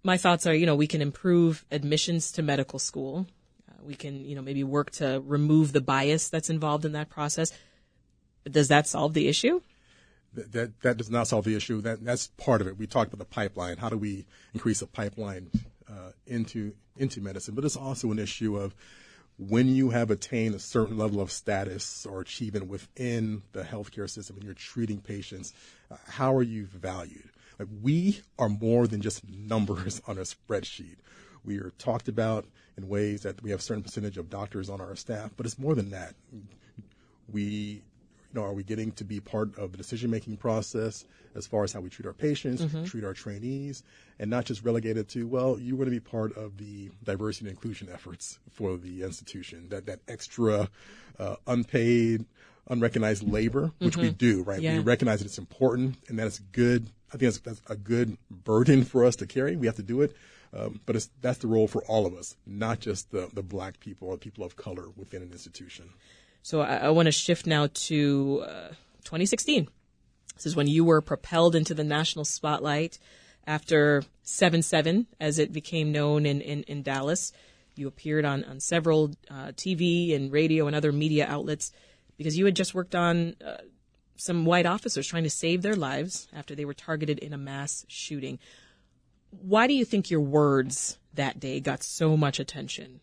my 0.04 0.18
thoughts 0.18 0.46
are, 0.46 0.54
you 0.54 0.66
know, 0.66 0.76
we 0.76 0.88
can 0.88 1.02
improve 1.02 1.66
admissions 1.72 2.32
to 2.34 2.42
medical 2.42 2.78
school. 2.78 3.26
We 3.86 3.96
can, 3.96 4.26
you 4.26 4.36
know, 4.36 4.42
maybe 4.42 4.64
work 4.64 4.92
to 4.92 5.22
remove 5.26 5.74
the 5.74 5.82
bias 5.82 6.30
that's 6.30 6.50
involved 6.50 6.86
in 6.86 6.94
that 6.94 7.10
process. 7.10 7.52
Does 8.50 8.68
that 8.68 8.88
solve 8.88 9.14
the 9.14 9.28
issue? 9.28 9.62
That, 10.34 10.52
that, 10.52 10.82
that 10.82 10.98
does 10.98 11.10
not 11.10 11.28
solve 11.28 11.46
the 11.46 11.56
issue. 11.56 11.82
That 11.82 12.04
that's 12.04 12.28
part 12.28 12.62
of 12.62 12.68
it. 12.68 12.78
We 12.78 12.88
talked 12.88 13.14
about 13.14 13.20
the 13.20 13.34
pipeline. 13.34 13.78
How 13.78 13.90
do 13.90 13.98
we 13.98 14.26
increase 14.54 14.80
the 14.80 14.88
pipeline 14.88 15.50
uh, 15.88 16.12
into 16.26 16.74
into 16.98 17.22
medicine? 17.22 17.56
But 17.56 17.66
it's 17.66 17.78
also 17.78 18.12
an 18.12 18.20
issue 18.20 18.58
of 18.58 18.76
when 19.38 19.68
you 19.68 19.90
have 19.90 20.12
attained 20.12 20.56
a 20.56 20.60
certain 20.60 20.98
level 20.98 21.20
of 21.20 21.32
status 21.32 22.06
or 22.06 22.22
achievement 22.22 22.68
within 22.68 23.44
the 23.52 23.64
healthcare 23.64 24.10
system 24.10 24.36
and 24.38 24.46
you're 24.46 24.54
treating 24.54 25.00
patients, 25.00 25.54
uh, 25.92 25.96
how 26.08 26.36
are 26.36 26.44
you 26.44 26.66
valued? 26.66 27.30
Like 27.60 27.68
we 27.82 28.22
are 28.38 28.50
more 28.50 28.88
than 28.88 29.02
just 29.02 29.28
numbers 29.28 30.02
on 30.08 30.18
a 30.18 30.22
spreadsheet. 30.22 30.98
We 31.46 31.58
are 31.60 31.72
talked 31.78 32.08
about 32.08 32.46
in 32.78 32.88
ways 32.88 33.22
that 33.24 33.42
we 33.44 33.52
have 33.52 33.60
a 33.60 33.64
certain 33.64 33.84
percentage 33.84 34.18
of 34.18 34.30
doctors 34.30 34.70
on 34.70 34.82
our 34.82 34.96
staff, 34.96 35.32
but 35.36 35.46
it's 35.46 35.60
more 35.60 35.76
than 35.76 35.92
that. 35.92 36.16
We 37.32 37.84
you 38.34 38.42
know, 38.42 38.46
are 38.48 38.54
we 38.54 38.64
getting 38.64 38.92
to 38.94 39.04
be 39.04 39.20
part 39.20 39.56
of 39.60 39.72
the 39.72 39.78
decision 39.78 40.10
making 40.10 40.38
process 40.38 41.06
as 41.36 41.46
far 41.46 41.64
as 41.64 41.72
how 41.72 41.82
we 41.82 41.90
treat 41.90 42.08
our 42.08 42.14
patients, 42.14 42.64
Mm-hmm. 42.64 42.86
treat 42.86 43.04
our 43.04 43.14
trainees, 43.14 43.84
and 44.18 44.30
not 44.30 44.46
just 44.46 44.64
relegated 44.64 45.08
to, 45.10 45.28
well, 45.28 45.60
you're 45.60 45.78
going 45.78 45.86
to 45.86 45.92
be 45.92 46.00
part 46.00 46.36
of 46.36 46.58
the 46.58 46.90
diversity 47.04 47.48
and 47.48 47.56
inclusion 47.56 47.90
efforts 47.94 48.40
for 48.52 48.76
the 48.78 49.04
institution. 49.04 49.70
That 49.70 49.86
that 49.86 50.00
extra 50.08 50.68
uh, 51.20 51.36
unpaid, 51.46 52.26
unrecognized 52.68 53.22
labor, 53.28 53.72
which 53.80 53.98
we 53.98 54.10
do, 54.10 54.42
right? 54.44 54.58
Mm-hmm. 54.58 54.64
Yeah. 54.66 54.78
We 54.78 54.84
recognize 54.84 55.20
that 55.20 55.26
it's 55.26 55.38
important 55.38 55.98
and 56.08 56.18
that 56.18 56.26
it's 56.26 56.40
good. 56.40 56.90
I 57.14 57.18
think 57.18 57.34
that's, 57.34 57.40
that's 57.40 57.62
a 57.70 57.76
good 57.76 58.18
burden 58.30 58.84
for 58.84 59.06
us 59.06 59.16
to 59.18 59.28
carry. 59.28 59.56
We 59.56 59.68
have 59.68 59.76
to 59.76 59.84
do 59.84 60.02
it. 60.02 60.16
Um, 60.56 60.80
but 60.86 60.96
it's, 60.96 61.10
that's 61.22 61.40
the 61.40 61.48
role 61.48 61.68
for 61.68 61.84
all 61.84 62.06
of 62.06 62.14
us, 62.14 62.36
not 62.46 62.80
just 62.80 63.12
the, 63.12 63.30
the 63.34 63.42
black 63.42 63.80
people 63.80 64.10
or 64.10 64.18
people 64.18 64.46
of 64.46 64.56
color 64.56 64.86
within 64.96 65.24
an 65.24 65.32
institution. 65.32 65.90
So 66.44 66.62
I, 66.62 66.76
I 66.76 66.90
want 66.90 67.08
to 67.08 67.12
shift 67.12 67.48
now 67.48 67.70
to 67.74 68.44
uh, 68.46 68.68
2016. 69.04 69.68
This 70.36 70.46
is 70.46 70.56
when 70.56 70.68
you 70.68 70.86
were 70.86 71.02
propelled 71.02 71.56
into 71.56 71.74
the 71.74 71.84
national 71.84 72.26
spotlight 72.26 73.00
after 73.48 74.04
7-7, 74.26 75.08
as 75.20 75.40
it 75.40 75.52
became 75.52 75.92
known 75.92 76.26
in, 76.26 76.42
in, 76.42 76.64
in 76.64 76.84
Dallas. 76.84 77.32
You 77.76 77.88
appeared 77.88 78.26
on, 78.26 78.44
on 78.44 78.60
several 78.60 79.12
uh, 79.30 79.54
TV 79.54 80.16
and 80.16 80.32
radio 80.32 80.68
and 80.68 80.76
other 80.76 80.92
media 80.92 81.26
outlets 81.28 81.72
because 82.18 82.38
you 82.38 82.46
had 82.46 82.56
just 82.56 82.76
worked 82.76 82.94
on 82.94 83.36
uh, 83.46 83.58
some 84.16 84.46
white 84.46 84.66
officers 84.66 85.08
trying 85.08 85.24
to 85.24 85.30
save 85.30 85.62
their 85.62 85.76
lives 85.76 86.28
after 86.34 86.56
they 86.56 86.66
were 86.66 86.74
targeted 86.74 87.20
in 87.20 87.34
a 87.34 87.38
mass 87.38 87.86
shooting. 87.88 88.40
Why 89.42 89.68
do 89.68 89.74
you 89.74 89.86
think 89.86 90.12
your 90.12 90.22
words 90.22 90.98
that 91.14 91.40
day 91.40 91.60
got 91.60 91.84
so 91.84 92.16
much 92.16 92.40
attention? 92.40 93.00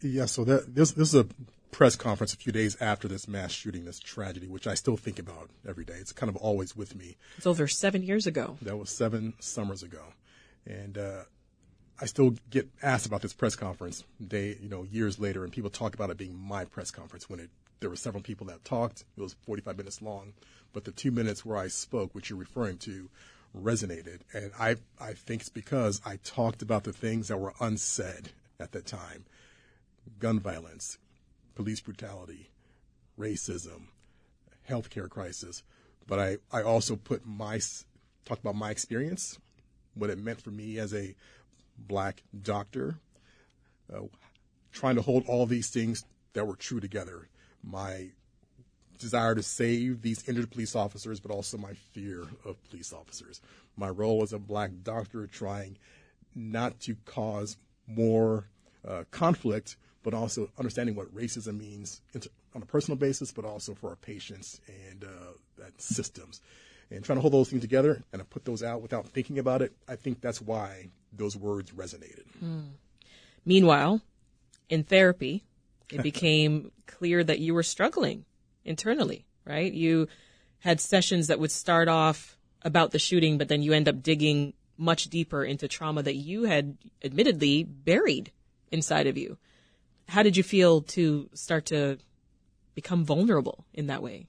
Yeah, 0.00 0.26
so 0.26 0.44
that 0.44 0.74
this 0.74 0.92
this 0.92 1.08
is 1.08 1.14
a 1.14 1.26
press 1.70 1.96
conference 1.96 2.32
a 2.32 2.36
few 2.36 2.52
days 2.52 2.76
after 2.80 3.08
this 3.08 3.26
mass 3.26 3.50
shooting, 3.50 3.84
this 3.84 3.98
tragedy, 3.98 4.46
which 4.46 4.66
I 4.66 4.74
still 4.74 4.96
think 4.96 5.18
about 5.18 5.50
every 5.66 5.84
day. 5.84 5.94
It's 5.94 6.12
kind 6.12 6.28
of 6.28 6.36
always 6.36 6.76
with 6.76 6.94
me. 6.94 7.16
It's 7.36 7.46
over 7.46 7.66
seven 7.68 8.02
years 8.02 8.26
ago. 8.26 8.58
That 8.62 8.76
was 8.76 8.90
seven 8.90 9.34
summers 9.40 9.82
ago, 9.82 10.02
and 10.66 10.96
uh, 10.96 11.22
I 12.00 12.06
still 12.06 12.34
get 12.50 12.68
asked 12.82 13.06
about 13.06 13.22
this 13.22 13.32
press 13.32 13.54
conference 13.54 14.04
day, 14.26 14.56
you 14.60 14.68
know, 14.68 14.84
years 14.84 15.18
later, 15.18 15.44
and 15.44 15.52
people 15.52 15.70
talk 15.70 15.94
about 15.94 16.10
it 16.10 16.16
being 16.16 16.36
my 16.36 16.64
press 16.64 16.90
conference 16.90 17.28
when 17.28 17.40
it 17.40 17.50
there 17.82 17.90
were 17.90 17.96
several 17.96 18.22
people 18.22 18.46
that 18.46 18.64
talked. 18.64 19.04
It 19.16 19.20
was 19.20 19.34
45 19.44 19.76
minutes 19.76 20.00
long, 20.00 20.32
but 20.72 20.84
the 20.84 20.92
two 20.92 21.10
minutes 21.10 21.44
where 21.44 21.58
I 21.58 21.68
spoke, 21.68 22.14
which 22.14 22.30
you're 22.30 22.38
referring 22.38 22.78
to, 22.78 23.10
resonated, 23.54 24.20
and 24.32 24.50
I 24.58 24.76
I 24.98 25.12
think 25.12 25.42
it's 25.42 25.50
because 25.50 26.00
I 26.06 26.16
talked 26.24 26.62
about 26.62 26.84
the 26.84 26.92
things 26.92 27.28
that 27.28 27.36
were 27.36 27.52
unsaid 27.60 28.30
at 28.58 28.72
that 28.72 28.86
time 28.86 29.26
gun 30.18 30.40
violence, 30.40 30.98
police 31.54 31.80
brutality, 31.80 32.50
racism, 33.18 33.88
healthcare 34.68 35.08
crisis. 35.08 35.62
But 36.06 36.18
I, 36.18 36.38
I 36.50 36.62
also 36.62 36.96
put 36.96 37.26
my, 37.26 37.60
talk 38.24 38.38
about 38.38 38.56
my 38.56 38.70
experience, 38.70 39.38
what 39.94 40.10
it 40.10 40.18
meant 40.18 40.40
for 40.40 40.50
me 40.50 40.78
as 40.78 40.92
a 40.94 41.14
black 41.78 42.22
doctor, 42.42 42.96
uh, 43.94 44.02
trying 44.72 44.96
to 44.96 45.02
hold 45.02 45.24
all 45.26 45.46
these 45.46 45.70
things 45.70 46.04
that 46.32 46.46
were 46.46 46.56
true 46.56 46.80
together. 46.80 47.28
My 47.62 48.08
desire 48.98 49.34
to 49.34 49.42
save 49.42 50.02
these 50.02 50.26
injured 50.28 50.50
police 50.50 50.76
officers, 50.76 51.20
but 51.20 51.30
also 51.30 51.58
my 51.58 51.74
fear 51.92 52.22
of 52.44 52.62
police 52.70 52.92
officers. 52.92 53.40
My 53.76 53.88
role 53.88 54.22
as 54.22 54.32
a 54.32 54.38
black 54.38 54.70
doctor 54.82 55.26
trying 55.26 55.76
not 56.34 56.80
to 56.80 56.96
cause 57.04 57.56
more 57.86 58.46
uh, 58.86 59.04
conflict, 59.10 59.76
but 60.02 60.14
also 60.14 60.50
understanding 60.58 60.94
what 60.94 61.14
racism 61.14 61.58
means 61.58 62.00
on 62.54 62.62
a 62.62 62.66
personal 62.66 62.96
basis, 62.96 63.32
but 63.32 63.44
also 63.44 63.74
for 63.74 63.90
our 63.90 63.96
patients 63.96 64.60
and 64.90 65.04
uh, 65.04 65.64
systems. 65.78 66.40
And 66.90 67.04
trying 67.04 67.16
to 67.16 67.20
hold 67.20 67.32
those 67.32 67.48
things 67.48 67.62
together 67.62 68.02
and 68.12 68.20
to 68.20 68.24
put 68.24 68.44
those 68.44 68.62
out 68.62 68.82
without 68.82 69.06
thinking 69.06 69.38
about 69.38 69.62
it, 69.62 69.72
I 69.88 69.96
think 69.96 70.20
that's 70.20 70.42
why 70.42 70.90
those 71.12 71.36
words 71.36 71.70
resonated. 71.72 72.24
Meanwhile, 73.46 74.02
in 74.68 74.84
therapy, 74.84 75.44
it 75.92 76.02
became 76.02 76.72
clear 76.86 77.22
that 77.22 77.38
you 77.38 77.54
were 77.54 77.62
struggling 77.62 78.24
internally, 78.64 79.24
right? 79.44 79.72
You 79.72 80.08
had 80.60 80.80
sessions 80.80 81.26
that 81.26 81.38
would 81.38 81.50
start 81.50 81.88
off 81.88 82.36
about 82.62 82.92
the 82.92 82.98
shooting, 82.98 83.38
but 83.38 83.48
then 83.48 83.62
you 83.62 83.72
end 83.72 83.88
up 83.88 84.02
digging 84.02 84.54
much 84.78 85.04
deeper 85.04 85.44
into 85.44 85.68
trauma 85.68 86.02
that 86.02 86.14
you 86.14 86.44
had 86.44 86.76
admittedly 87.04 87.64
buried 87.64 88.32
inside 88.70 89.06
of 89.06 89.16
you. 89.16 89.38
How 90.08 90.22
did 90.22 90.36
you 90.36 90.42
feel 90.42 90.82
to 90.82 91.28
start 91.34 91.66
to 91.66 91.98
become 92.74 93.04
vulnerable 93.04 93.64
in 93.72 93.86
that 93.88 94.02
way? 94.02 94.26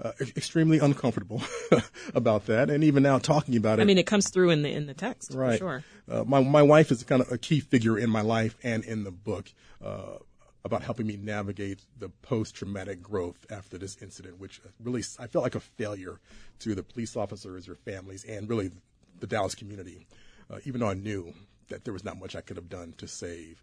Uh, 0.00 0.12
extremely 0.36 0.78
uncomfortable 0.78 1.40
about 2.14 2.46
that, 2.46 2.70
and 2.70 2.82
even 2.82 3.04
now 3.04 3.18
talking 3.18 3.56
about 3.56 3.78
it. 3.78 3.82
I 3.82 3.84
mean, 3.84 3.98
it 3.98 4.06
comes 4.06 4.30
through 4.30 4.50
in 4.50 4.62
the 4.62 4.72
in 4.72 4.86
the 4.86 4.94
text, 4.94 5.32
right. 5.32 5.52
for 5.52 5.58
sure. 5.58 5.84
Uh, 6.10 6.24
my 6.24 6.40
my 6.40 6.62
wife 6.62 6.90
is 6.90 7.04
kind 7.04 7.22
of 7.22 7.30
a 7.30 7.38
key 7.38 7.60
figure 7.60 7.96
in 7.96 8.10
my 8.10 8.22
life 8.22 8.56
and 8.64 8.84
in 8.84 9.04
the 9.04 9.12
book 9.12 9.52
uh, 9.84 10.16
about 10.64 10.82
helping 10.82 11.06
me 11.06 11.16
navigate 11.16 11.80
the 11.98 12.08
post 12.08 12.54
traumatic 12.54 13.02
growth 13.02 13.46
after 13.50 13.78
this 13.78 13.96
incident, 14.00 14.38
which 14.38 14.60
really 14.82 15.02
I 15.18 15.26
felt 15.26 15.42
like 15.42 15.54
a 15.54 15.60
failure 15.60 16.20
to 16.60 16.74
the 16.74 16.82
police 16.82 17.16
officers, 17.16 17.66
their 17.66 17.74
families, 17.74 18.24
and 18.24 18.48
really 18.48 18.70
the 19.18 19.26
Dallas 19.26 19.54
community. 19.54 20.06
Uh, 20.50 20.58
even 20.64 20.80
though 20.80 20.90
I 20.90 20.94
knew 20.94 21.32
that 21.68 21.84
there 21.84 21.92
was 21.92 22.04
not 22.04 22.18
much 22.18 22.36
I 22.36 22.40
could 22.40 22.56
have 22.56 22.68
done 22.68 22.94
to 22.98 23.08
save 23.08 23.62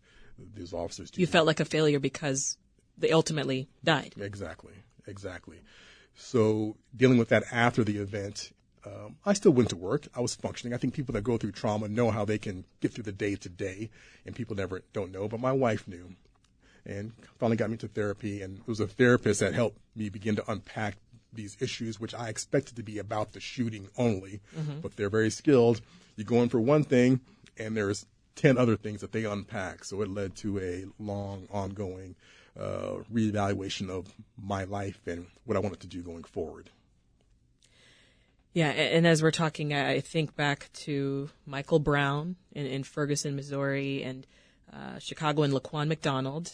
these 0.56 0.74
officers. 0.74 1.12
You 1.16 1.28
felt 1.28 1.48
like 1.48 1.60
a 1.60 1.66
failure 1.66 2.00
because 2.00 2.58
they 2.98 3.12
ultimately 3.12 3.70
died. 3.84 4.16
Exactly, 4.20 4.74
exactly. 5.08 5.62
So 6.16 6.76
dealing 6.96 7.18
with 7.18 7.30
that 7.30 7.44
after 7.52 7.84
the 7.84 7.98
event, 7.98 8.52
um, 8.86 9.18
I 9.26 9.34
still 9.34 9.52
went 9.52 9.70
to 9.70 9.76
work. 9.76 10.08
I 10.16 10.22
was 10.22 10.36
functioning. 10.36 10.74
I 10.74 10.78
think 10.78 10.94
people 10.94 11.14
that 11.14 11.24
go 11.24 11.38
through 11.38 11.52
trauma 11.52 11.88
know 11.88 12.12
how 12.12 12.26
they 12.26 12.38
can 12.38 12.66
get 12.82 12.94
through 12.94 13.04
the 13.04 13.12
day 13.12 13.36
to 13.36 13.50
day, 13.50 13.90
and 14.26 14.36
people 14.36 14.56
never 14.56 14.82
don't 14.94 15.12
know. 15.12 15.28
But 15.28 15.40
my 15.40 15.52
wife 15.52 15.88
knew, 15.88 16.16
and 16.90 17.14
finally 17.38 17.56
got 17.56 17.70
me 17.70 17.78
to 17.78 17.88
therapy. 17.88 18.42
And 18.42 18.58
it 18.58 18.68
was 18.68 18.80
a 18.80 18.88
therapist 18.88 19.40
that 19.42 19.54
helped 19.54 19.78
me 19.96 20.10
begin 20.10 20.36
to 20.38 20.52
unpack 20.52 20.96
these 21.32 21.56
issues, 21.60 22.00
which 22.00 22.16
I 22.16 22.30
expected 22.30 22.76
to 22.78 22.84
be 22.84 22.98
about 22.98 23.34
the 23.34 23.40
shooting 23.40 23.88
only. 23.98 24.42
But 24.82 24.96
they're 24.96 25.10
very 25.10 25.30
skilled. 25.30 25.82
You 26.16 26.24
go 26.24 26.42
in 26.42 26.50
for 26.50 26.60
one 26.60 26.84
thing, 26.84 27.22
and 27.58 27.78
there's 27.78 28.06
10 28.36 28.58
other 28.58 28.76
things 28.76 29.02
that 29.02 29.12
they 29.12 29.26
unpack. 29.26 29.84
So 29.84 30.02
it 30.02 30.10
led 30.10 30.36
to 30.38 30.60
a 30.60 30.86
long, 30.98 31.48
ongoing 31.52 32.16
uh, 32.60 33.04
reevaluation 33.14 33.90
of 33.90 34.12
my 34.42 34.64
life 34.64 35.00
and 35.06 35.28
what 35.46 35.56
I 35.56 35.60
wanted 35.60 35.82
to 35.82 35.88
do 35.88 36.02
going 36.02 36.24
forward. 36.24 36.72
Yeah, 38.54 38.70
and 38.70 39.06
as 39.06 39.22
we're 39.22 39.32
talking, 39.32 39.74
I 39.74 40.00
think 40.00 40.36
back 40.36 40.72
to 40.74 41.30
Michael 41.46 41.78
Brown 41.78 42.36
in, 42.52 42.66
in 42.66 42.84
Ferguson, 42.84 43.36
Missouri, 43.36 44.02
and 44.02 44.26
uh, 44.74 44.98
Chicago 44.98 45.44
and 45.44 45.54
Laquan 45.54 45.88
McDonald, 45.88 46.52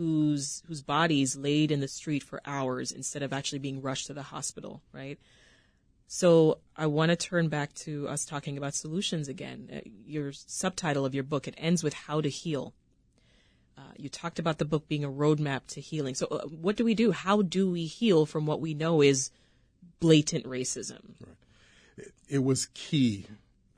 whose 0.00 0.62
whose 0.66 0.80
bodies 0.80 1.36
laid 1.36 1.70
in 1.70 1.80
the 1.80 1.86
street 1.86 2.22
for 2.22 2.40
hours 2.46 2.90
instead 2.90 3.22
of 3.22 3.34
actually 3.34 3.58
being 3.58 3.82
rushed 3.82 4.06
to 4.06 4.14
the 4.14 4.22
hospital. 4.22 4.80
Right. 4.94 5.18
So 6.06 6.58
I 6.74 6.86
want 6.86 7.10
to 7.10 7.16
turn 7.16 7.48
back 7.48 7.74
to 7.84 8.08
us 8.08 8.24
talking 8.24 8.56
about 8.56 8.74
solutions 8.74 9.28
again. 9.28 9.68
Uh, 9.70 9.80
Your 10.06 10.32
subtitle 10.32 11.04
of 11.04 11.14
your 11.14 11.22
book 11.22 11.46
it 11.46 11.54
ends 11.58 11.84
with 11.84 11.92
"How 11.92 12.22
to 12.22 12.30
Heal." 12.30 12.72
Uh, 13.76 13.92
you 13.98 14.08
talked 14.08 14.38
about 14.38 14.56
the 14.56 14.64
book 14.64 14.88
being 14.88 15.04
a 15.04 15.10
roadmap 15.10 15.66
to 15.68 15.82
healing. 15.82 16.14
So, 16.14 16.26
uh, 16.28 16.46
what 16.46 16.76
do 16.76 16.84
we 16.84 16.94
do? 16.94 17.12
How 17.12 17.42
do 17.42 17.70
we 17.70 17.84
heal 17.84 18.24
from 18.24 18.46
what 18.46 18.60
we 18.62 18.72
know 18.72 19.02
is 19.02 19.30
blatant 20.00 20.46
racism? 20.46 21.14
it 22.26 22.42
was 22.42 22.68
key 22.72 23.26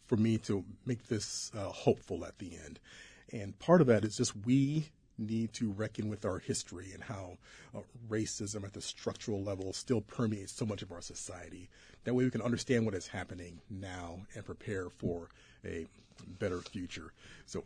for 0.06 0.16
me 0.16 0.38
to 0.38 0.64
make 0.86 1.08
this 1.08 1.50
uh, 1.56 1.64
hopeful 1.64 2.24
at 2.24 2.38
the 2.38 2.56
end. 2.64 2.78
And 3.32 3.58
part 3.58 3.80
of 3.80 3.88
that 3.88 4.04
is 4.04 4.16
just 4.16 4.36
we 4.46 4.90
need 5.18 5.52
to 5.54 5.70
reckon 5.70 6.08
with 6.08 6.24
our 6.24 6.38
history 6.38 6.90
and 6.92 7.02
how 7.02 7.36
uh, 7.74 7.80
racism 8.08 8.64
at 8.64 8.72
the 8.72 8.80
structural 8.80 9.42
level 9.42 9.72
still 9.72 10.00
permeates 10.00 10.52
so 10.52 10.64
much 10.66 10.82
of 10.82 10.92
our 10.92 11.00
society. 11.00 11.68
That 12.04 12.14
way 12.14 12.24
we 12.24 12.30
can 12.30 12.42
understand 12.42 12.84
what 12.84 12.94
is 12.94 13.06
happening 13.08 13.60
now 13.70 14.20
and 14.34 14.44
prepare 14.44 14.88
for 14.90 15.28
a 15.64 15.86
better 16.38 16.60
future. 16.60 17.12
So 17.46 17.64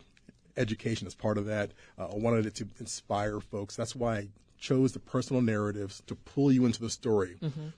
education 0.55 1.07
is 1.07 1.15
part 1.15 1.37
of 1.37 1.45
that. 1.45 1.71
Uh, 1.97 2.07
I 2.07 2.15
wanted 2.15 2.45
it 2.45 2.55
to 2.55 2.67
inspire 2.79 3.39
folks. 3.39 3.75
That's 3.75 3.95
why 3.95 4.15
I 4.17 4.27
chose 4.59 4.91
the 4.91 4.99
personal 4.99 5.41
narratives 5.41 6.01
to 6.07 6.15
pull 6.15 6.51
you 6.51 6.65
into 6.65 6.81
the 6.81 6.89
story. 6.89 7.37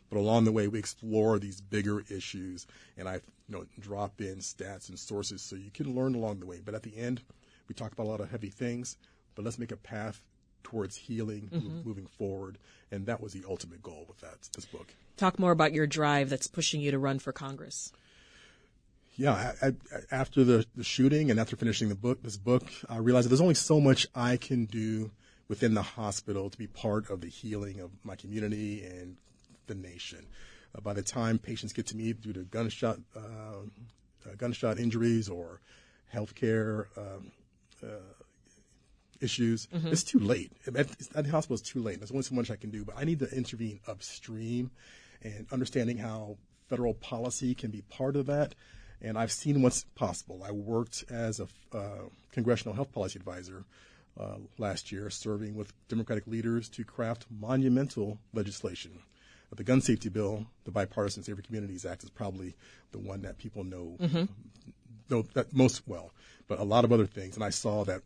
But 0.09 0.17
along 0.17 0.45
the 0.45 0.51
way, 0.51 0.67
we 0.67 0.79
explore 0.79 1.37
these 1.37 1.59
bigger 1.59 2.03
issues, 2.09 2.67
and 2.97 3.07
I, 3.07 3.15
you 3.15 3.21
know, 3.49 3.65
drop 3.79 4.21
in 4.21 4.37
stats 4.37 4.87
and 4.89 4.97
sources 4.97 5.41
so 5.41 5.55
you 5.57 5.71
can 5.71 5.93
learn 5.93 6.15
along 6.15 6.39
the 6.39 6.45
way. 6.45 6.61
But 6.63 6.75
at 6.75 6.83
the 6.83 6.95
end, 6.97 7.21
we 7.67 7.75
talk 7.75 7.91
about 7.91 8.05
a 8.05 8.09
lot 8.09 8.21
of 8.21 8.31
heavy 8.31 8.49
things, 8.49 8.97
but 9.35 9.45
let's 9.45 9.59
make 9.59 9.71
a 9.71 9.77
path 9.77 10.21
towards 10.63 10.95
healing, 10.95 11.49
mo- 11.51 11.81
moving 11.83 12.05
forward, 12.05 12.57
and 12.91 13.05
that 13.05 13.21
was 13.21 13.33
the 13.33 13.43
ultimate 13.47 13.81
goal 13.81 14.05
with 14.07 14.19
that 14.21 14.37
this 14.55 14.65
book. 14.65 14.93
Talk 15.17 15.39
more 15.39 15.51
about 15.51 15.73
your 15.73 15.87
drive 15.87 16.29
that's 16.29 16.47
pushing 16.47 16.81
you 16.81 16.91
to 16.91 16.99
run 16.99 17.19
for 17.19 17.31
Congress. 17.31 17.91
yeah, 19.15 19.53
I, 19.61 19.67
I, 19.67 19.73
after 20.11 20.43
the, 20.43 20.65
the 20.75 20.83
shooting 20.83 21.31
and 21.31 21.39
after 21.39 21.55
finishing 21.55 21.89
the 21.89 21.95
book, 21.95 22.21
this 22.23 22.37
book, 22.37 22.63
I 22.89 22.97
realized 22.97 23.25
that 23.25 23.29
there's 23.29 23.41
only 23.41 23.55
so 23.55 23.79
much 23.79 24.07
I 24.15 24.37
can 24.37 24.65
do 24.65 25.11
within 25.49 25.73
the 25.73 25.81
hospital 25.81 26.49
to 26.49 26.57
be 26.57 26.67
part 26.67 27.09
of 27.09 27.21
the 27.21 27.27
healing 27.27 27.79
of 27.79 27.91
my 28.03 28.15
community 28.15 28.83
and 28.85 29.17
the 29.67 29.75
nation. 29.75 30.25
Uh, 30.75 30.81
by 30.81 30.93
the 30.93 31.01
time 31.01 31.39
patients 31.39 31.73
get 31.73 31.87
to 31.87 31.97
me 31.97 32.13
due 32.13 32.31
to 32.31 32.41
gunshot 32.41 32.99
uh, 33.15 33.19
uh 33.19 34.35
gunshot 34.37 34.77
injuries 34.77 35.27
or 35.27 35.59
healthcare 36.13 36.85
um, 36.97 37.31
uh, 37.83 38.18
issues, 39.21 39.67
mm-hmm. 39.67 39.87
it's 39.87 40.03
too 40.03 40.19
late. 40.19 40.51
At, 40.67 40.75
at, 40.77 41.23
the 41.25 41.31
hospital, 41.31 41.55
it's 41.55 41.69
too 41.69 41.81
late. 41.81 41.99
There's 41.99 42.11
only 42.11 42.23
so 42.23 42.35
much 42.35 42.51
I 42.51 42.55
can 42.55 42.69
do, 42.69 42.85
but 42.85 42.95
I 42.97 43.03
need 43.03 43.19
to 43.19 43.29
intervene 43.29 43.79
upstream 43.87 44.71
and 45.21 45.47
understanding 45.51 45.97
how 45.97 46.37
federal 46.69 46.93
policy 46.93 47.55
can 47.55 47.71
be 47.71 47.81
part 47.81 48.15
of 48.15 48.27
that. 48.27 48.55
And 49.01 49.17
I've 49.17 49.31
seen 49.31 49.61
what's 49.61 49.83
possible. 49.95 50.43
I 50.45 50.51
worked 50.51 51.05
as 51.09 51.39
a 51.39 51.47
uh, 51.75 52.09
congressional 52.31 52.73
health 52.73 52.91
policy 52.91 53.17
advisor 53.17 53.63
uh, 54.19 54.35
last 54.57 54.91
year, 54.91 55.09
serving 55.09 55.55
with 55.55 55.73
Democratic 55.87 56.27
leaders 56.27 56.69
to 56.69 56.83
craft 56.83 57.25
monumental 57.29 58.19
legislation. 58.33 58.99
The 59.55 59.63
gun 59.63 59.81
safety 59.81 60.09
bill, 60.09 60.45
the 60.65 60.71
Bipartisan 60.71 61.23
Safer 61.23 61.41
Communities 61.41 61.85
Act, 61.85 62.03
is 62.03 62.09
probably 62.09 62.55
the 62.91 62.99
one 62.99 63.23
that 63.23 63.39
people 63.39 63.63
know 63.63 63.97
mm-hmm. 63.99 64.25
know 65.09 65.23
that 65.33 65.53
most 65.53 65.87
well. 65.87 66.11
But 66.47 66.59
a 66.59 66.63
lot 66.63 66.85
of 66.85 66.91
other 66.91 67.07
things, 67.07 67.35
and 67.35 67.43
I 67.43 67.49
saw 67.49 67.83
that 67.85 68.01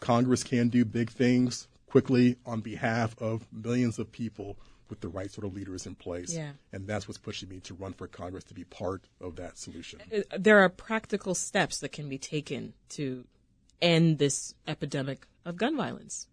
Congress 0.00 0.42
can 0.42 0.68
do 0.68 0.84
big 0.84 1.10
things 1.10 1.68
quickly 1.86 2.36
on 2.44 2.60
behalf 2.60 3.14
of 3.20 3.46
millions 3.52 3.98
of 3.98 4.10
people 4.10 4.56
with 4.88 5.00
the 5.00 5.08
right 5.08 5.30
sort 5.30 5.46
of 5.46 5.54
leaders 5.54 5.86
in 5.86 5.94
place. 5.94 6.34
Yeah. 6.34 6.50
And 6.72 6.86
that's 6.86 7.08
what's 7.08 7.18
pushing 7.18 7.48
me 7.48 7.60
to 7.60 7.74
run 7.74 7.92
for 7.92 8.06
Congress 8.06 8.44
to 8.44 8.54
be 8.54 8.64
part 8.64 9.04
of 9.20 9.36
that 9.36 9.58
solution. 9.58 10.00
Uh, 10.12 10.20
there 10.38 10.58
are 10.58 10.68
practical 10.68 11.34
steps 11.34 11.80
that 11.80 11.92
can 11.92 12.08
be 12.08 12.18
taken 12.18 12.74
to 12.90 13.24
end 13.80 14.18
this 14.18 14.54
epidemic 14.66 15.26
of 15.44 15.56
gun 15.56 15.76
violence. 15.76 16.26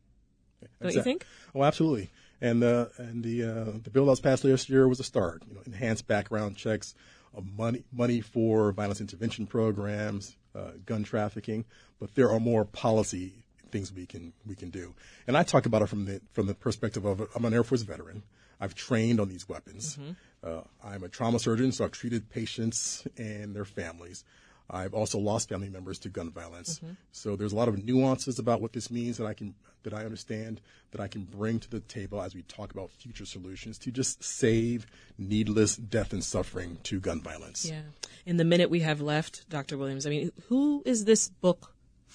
Don't 0.82 0.94
you 0.94 1.02
think? 1.02 1.26
Oh, 1.56 1.64
absolutely. 1.64 2.12
And 2.40 2.62
the 2.62 2.92
uh, 2.98 3.04
and 3.04 3.24
the 3.24 3.44
uh, 3.44 3.72
the 3.84 3.90
bill 3.92 4.06
that 4.06 4.12
was 4.12 4.20
passed 4.20 4.44
last 4.44 4.70
year 4.70 4.88
was 4.88 5.00
a 5.00 5.04
start. 5.04 5.44
You 5.48 5.56
know, 5.56 5.62
enhanced 5.66 6.08
background 6.08 6.56
checks, 6.56 6.96
uh, 7.38 7.42
money 7.42 7.84
money 7.92 8.22
for 8.22 8.72
violence 8.72 9.02
intervention 9.02 9.46
programs, 9.46 10.36
uh, 10.56 10.72
gun 10.86 11.04
trafficking. 11.04 11.66
But 12.00 12.16
there 12.16 12.32
are 12.32 12.40
more 12.40 12.66
policy 12.66 13.44
things 13.72 13.92
we 13.94 14.06
can 14.06 14.34
we 14.46 14.56
can 14.56 14.70
do. 14.70 14.94
And 15.28 15.38
I 15.38 15.44
talk 15.44 15.66
about 15.66 15.82
it 15.82 15.88
from 15.88 16.06
the 16.06 16.22
from 16.34 16.48
the 16.48 16.54
perspective 16.54 17.06
of 17.06 17.28
I'm 17.36 17.46
an 17.46 17.54
Air 17.54 17.64
Force 17.64 17.82
veteran. 17.82 18.24
I've 18.60 18.76
trained 18.76 19.20
on 19.20 19.28
these 19.28 19.50
weapons. 19.50 19.98
Mm-hmm. 19.98 20.12
Uh, 20.44 20.62
I'm 20.84 21.04
a 21.04 21.10
trauma 21.10 21.40
surgeon, 21.40 21.72
so 21.72 21.84
I've 21.84 21.92
treated 21.92 22.30
patients 22.30 23.08
and 23.18 23.56
their 23.56 23.66
families. 23.66 24.24
I've 24.70 24.94
also 24.94 25.20
lost 25.20 25.50
family 25.50 25.70
members 25.70 26.00
to 26.00 26.10
gun 26.10 26.32
violence. 26.32 26.80
Mm-hmm. 26.80 26.94
So 27.12 27.36
there's 27.36 27.52
a 27.52 27.56
lot 27.56 27.68
of 27.68 27.84
nuances 27.84 28.40
about 28.40 28.62
what 28.62 28.72
this 28.72 28.90
means 28.90 29.18
that 29.18 29.26
I 29.28 29.34
can 29.34 29.56
that 29.84 29.94
I 29.94 30.06
understand 30.06 30.62
that 30.92 31.02
I 31.02 31.08
can 31.08 31.24
bring 31.24 31.60
to 31.60 31.70
the 31.70 31.80
table 31.80 32.22
as 32.22 32.36
we 32.36 32.44
talk 32.44 32.72
about 32.72 32.92
future 32.92 33.26
solutions 33.26 33.78
to 33.80 33.92
just 33.92 34.24
save 34.24 34.86
needless 35.18 35.76
death 35.76 36.14
and 36.14 36.24
suffering 36.24 36.78
to 36.84 37.00
gun 37.00 37.22
violence. 37.22 37.68
Yeah. 37.68 37.82
In 38.26 38.38
the 38.38 38.46
minute 38.46 38.70
we 38.70 38.82
have 38.82 39.02
left, 39.02 39.50
Dr. 39.50 39.78
Williams, 39.78 40.06
I 40.06 40.12
mean, 40.12 40.32
who 40.50 40.84
is 40.86 41.06
this 41.06 41.30
book 41.30 41.71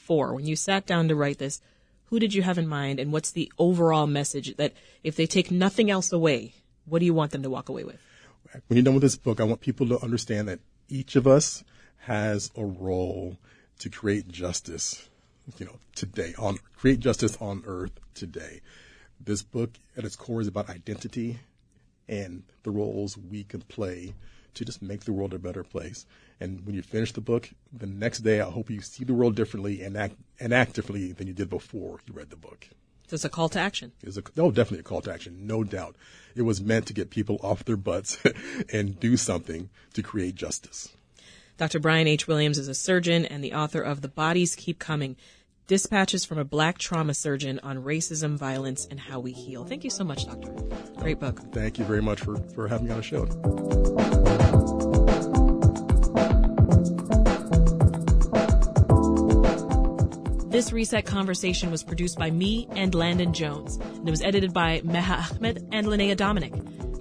for? 0.06 0.34
When 0.34 0.46
you 0.46 0.56
sat 0.56 0.86
down 0.86 1.08
to 1.08 1.16
write 1.16 1.38
this, 1.38 1.60
who 2.06 2.18
did 2.18 2.32
you 2.32 2.42
have 2.42 2.58
in 2.58 2.68
mind 2.68 3.00
and 3.00 3.12
what's 3.12 3.30
the 3.30 3.52
overall 3.58 4.06
message 4.06 4.56
that 4.56 4.72
if 5.02 5.16
they 5.16 5.26
take 5.26 5.50
nothing 5.50 5.90
else 5.90 6.12
away, 6.12 6.54
what 6.84 7.00
do 7.00 7.04
you 7.04 7.14
want 7.14 7.32
them 7.32 7.42
to 7.42 7.50
walk 7.50 7.68
away 7.68 7.84
with? 7.84 7.98
When 8.68 8.76
you're 8.76 8.84
done 8.84 8.94
with 8.94 9.02
this 9.02 9.16
book, 9.16 9.40
I 9.40 9.44
want 9.44 9.60
people 9.60 9.88
to 9.88 10.02
understand 10.02 10.48
that 10.48 10.60
each 10.88 11.16
of 11.16 11.26
us 11.26 11.64
has 11.98 12.50
a 12.56 12.64
role 12.64 13.36
to 13.80 13.90
create 13.90 14.28
justice, 14.28 15.08
you 15.58 15.66
know, 15.66 15.78
today 15.94 16.34
on 16.38 16.58
create 16.76 17.00
justice 17.00 17.36
on 17.40 17.64
earth 17.66 17.92
today. 18.14 18.60
This 19.20 19.42
book 19.42 19.70
at 19.96 20.04
its 20.04 20.14
core 20.16 20.40
is 20.40 20.46
about 20.46 20.70
identity 20.70 21.40
and 22.08 22.44
the 22.62 22.70
roles 22.70 23.18
we 23.18 23.42
can 23.42 23.62
play 23.62 24.14
to 24.54 24.64
just 24.64 24.80
make 24.80 25.04
the 25.04 25.12
world 25.12 25.34
a 25.34 25.38
better 25.38 25.64
place. 25.64 26.06
And 26.40 26.66
when 26.66 26.75
you 26.75 26.82
finish 26.82 27.12
the 27.12 27.20
book, 27.20 27.50
the 27.72 27.86
next 27.86 28.20
day, 28.20 28.40
I 28.40 28.50
hope 28.50 28.70
you 28.70 28.80
see 28.80 29.04
the 29.04 29.14
world 29.14 29.36
differently 29.36 29.82
and 29.82 29.96
act, 29.96 30.16
and 30.38 30.52
act 30.52 30.75
differently 30.75 31.12
than 31.12 31.26
you 31.26 31.32
did 31.32 31.49
before 31.49 32.00
you 32.06 32.12
read 32.12 32.30
the 32.30 32.36
book. 32.36 32.68
So 33.08 33.14
it's 33.14 33.25
a 33.25 33.28
call 33.28 33.49
to 33.50 33.60
action. 33.60 33.92
It's 34.02 34.16
a, 34.16 34.22
oh, 34.36 34.50
definitely 34.50 34.80
a 34.80 34.82
call 34.82 35.00
to 35.02 35.12
action, 35.12 35.46
no 35.46 35.62
doubt. 35.62 35.96
It 36.34 36.42
was 36.42 36.60
meant 36.60 36.86
to 36.86 36.92
get 36.92 37.10
people 37.10 37.38
off 37.42 37.64
their 37.64 37.76
butts 37.76 38.18
and 38.72 38.99
do 38.99 39.16
something 39.16 39.70
to 39.94 40.02
create 40.02 40.34
justice. 40.34 40.88
Dr. 41.56 41.78
Brian 41.78 42.06
H. 42.06 42.28
Williams 42.28 42.58
is 42.58 42.68
a 42.68 42.75
surgeon 42.75 43.25
and 43.25 43.42
the 43.42 43.54
author 43.54 43.80
of 43.80 44.02
The 44.02 44.08
Bodies 44.08 44.54
Keep 44.56 44.78
Coming 44.78 45.16
Dispatches 45.66 46.25
from 46.25 46.38
a 46.38 46.44
Black 46.44 46.78
Trauma 46.78 47.14
Surgeon 47.14 47.58
on 47.62 47.82
Racism, 47.82 48.36
Violence, 48.36 48.86
and 48.88 49.00
How 49.00 49.18
We 49.18 49.32
Heal. 49.32 49.64
Thank 49.64 49.82
you 49.82 49.90
so 49.90 50.04
much, 50.04 50.26
Doctor. 50.26 50.52
Great 50.99 51.18
book. 51.18 51.40
Thank 51.52 51.78
you 51.78 51.84
very 51.84 52.02
much 52.02 52.20
for, 52.20 52.36
for 52.36 52.68
having 52.68 52.86
me 52.86 52.92
on 52.92 52.99
the 52.99 53.02
show. 53.02 54.46
This 60.56 60.73
Reset 60.73 61.04
conversation 61.04 61.71
was 61.71 61.82
produced 61.84 62.19
by 62.19 62.30
me 62.30 62.66
and 62.71 62.95
Landon 62.95 63.34
Jones, 63.34 63.76
and 63.76 64.08
it 64.08 64.10
was 64.10 64.23
edited 64.23 64.54
by 64.54 64.80
Meha 64.80 65.30
Ahmed 65.30 65.69
and 65.71 65.86
Linnea 65.86 66.16
Dominic. 66.16 66.54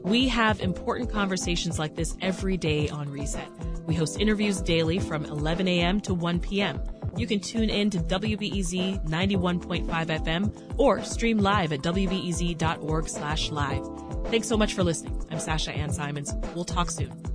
We 0.04 0.28
have 0.28 0.60
important 0.60 1.10
conversations 1.10 1.80
like 1.80 1.96
this 1.96 2.18
every 2.22 2.58
day 2.58 2.90
on 2.90 3.10
Reset. 3.10 3.48
We 3.86 3.96
host 3.96 4.20
interviews 4.20 4.60
daily 4.60 5.00
from 5.00 5.24
11 5.24 5.70
a.m. 5.70 6.02
to 6.02 6.14
1 6.14 6.42
p.m. 6.42 6.82
You 7.16 7.28
can 7.28 7.40
tune 7.40 7.70
in 7.70 7.90
to 7.92 8.00
WBEZ 8.00 9.08
91.5 9.08 9.88
FM 9.88 10.74
or 10.78 11.02
stream 11.06 11.38
live 11.38 11.72
at 11.72 11.80
WBEZ.org 11.80 13.08
slash 13.08 13.52
live. 13.52 13.88
Thanks 14.32 14.50
so 14.50 14.58
much 14.58 14.74
for 14.74 14.84
listening. 14.84 15.26
I'm 15.32 15.40
Sasha 15.40 15.72
Ann 15.72 15.94
Simons. 15.94 16.34
We'll 16.56 16.66
talk 16.66 16.92
soon. 16.92 17.35